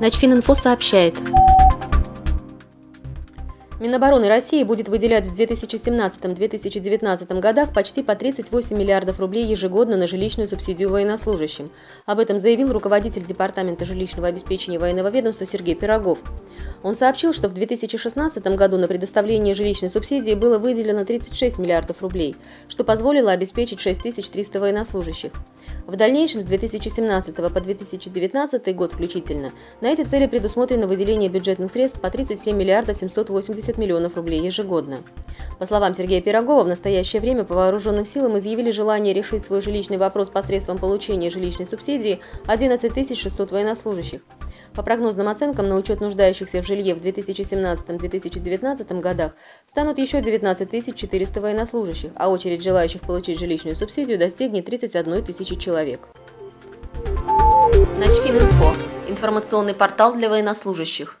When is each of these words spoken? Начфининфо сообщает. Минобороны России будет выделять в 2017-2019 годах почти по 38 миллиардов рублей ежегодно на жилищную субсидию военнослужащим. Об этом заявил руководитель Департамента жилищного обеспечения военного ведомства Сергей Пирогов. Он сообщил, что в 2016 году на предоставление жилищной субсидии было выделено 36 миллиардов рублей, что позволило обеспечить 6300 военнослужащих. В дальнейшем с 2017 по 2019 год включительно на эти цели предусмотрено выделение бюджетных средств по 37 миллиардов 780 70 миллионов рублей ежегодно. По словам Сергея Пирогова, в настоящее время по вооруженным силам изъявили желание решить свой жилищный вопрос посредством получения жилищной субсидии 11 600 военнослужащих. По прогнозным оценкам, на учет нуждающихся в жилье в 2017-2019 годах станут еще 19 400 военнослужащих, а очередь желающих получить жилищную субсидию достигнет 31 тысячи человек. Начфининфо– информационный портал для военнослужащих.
Начфининфо 0.00 0.54
сообщает. 0.54 1.14
Минобороны 3.80 4.26
России 4.26 4.64
будет 4.64 4.88
выделять 4.88 5.28
в 5.28 5.40
2017-2019 5.40 7.38
годах 7.38 7.72
почти 7.72 8.02
по 8.02 8.16
38 8.16 8.76
миллиардов 8.76 9.20
рублей 9.20 9.46
ежегодно 9.46 9.96
на 9.96 10.08
жилищную 10.08 10.48
субсидию 10.48 10.90
военнослужащим. 10.90 11.70
Об 12.04 12.18
этом 12.18 12.40
заявил 12.40 12.72
руководитель 12.72 13.24
Департамента 13.24 13.84
жилищного 13.84 14.26
обеспечения 14.26 14.80
военного 14.80 15.10
ведомства 15.10 15.46
Сергей 15.46 15.76
Пирогов. 15.76 16.18
Он 16.82 16.96
сообщил, 16.96 17.32
что 17.32 17.48
в 17.48 17.52
2016 17.52 18.44
году 18.56 18.78
на 18.78 18.88
предоставление 18.88 19.54
жилищной 19.54 19.90
субсидии 19.90 20.34
было 20.34 20.58
выделено 20.58 21.04
36 21.04 21.58
миллиардов 21.58 22.02
рублей, 22.02 22.34
что 22.66 22.82
позволило 22.82 23.30
обеспечить 23.30 23.78
6300 23.78 24.58
военнослужащих. 24.58 25.30
В 25.86 25.94
дальнейшем 25.94 26.42
с 26.42 26.44
2017 26.46 27.36
по 27.36 27.60
2019 27.60 28.74
год 28.74 28.94
включительно 28.94 29.52
на 29.80 29.86
эти 29.86 30.02
цели 30.02 30.26
предусмотрено 30.26 30.88
выделение 30.88 31.30
бюджетных 31.30 31.70
средств 31.70 32.00
по 32.00 32.10
37 32.10 32.56
миллиардов 32.56 32.96
780 32.96 33.67
70 33.68 33.78
миллионов 33.78 34.16
рублей 34.16 34.40
ежегодно. 34.40 35.02
По 35.58 35.66
словам 35.66 35.92
Сергея 35.92 36.22
Пирогова, 36.22 36.64
в 36.64 36.68
настоящее 36.68 37.20
время 37.20 37.44
по 37.44 37.54
вооруженным 37.54 38.04
силам 38.04 38.38
изъявили 38.38 38.70
желание 38.70 39.12
решить 39.12 39.44
свой 39.44 39.60
жилищный 39.60 39.98
вопрос 39.98 40.30
посредством 40.30 40.78
получения 40.78 41.30
жилищной 41.30 41.66
субсидии 41.66 42.20
11 42.46 43.18
600 43.18 43.52
военнослужащих. 43.52 44.22
По 44.74 44.82
прогнозным 44.82 45.28
оценкам, 45.28 45.68
на 45.68 45.76
учет 45.76 46.00
нуждающихся 46.00 46.62
в 46.62 46.66
жилье 46.66 46.94
в 46.94 47.00
2017-2019 47.00 49.00
годах 49.00 49.32
станут 49.66 49.98
еще 49.98 50.22
19 50.22 50.96
400 50.96 51.40
военнослужащих, 51.40 52.12
а 52.14 52.30
очередь 52.30 52.62
желающих 52.62 53.02
получить 53.02 53.38
жилищную 53.38 53.76
субсидию 53.76 54.18
достигнет 54.18 54.64
31 54.64 55.24
тысячи 55.24 55.56
человек. 55.56 56.08
Начфининфо– 57.96 58.74
информационный 59.08 59.74
портал 59.74 60.14
для 60.14 60.30
военнослужащих. 60.30 61.20